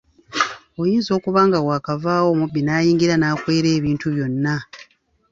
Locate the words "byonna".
4.15-4.55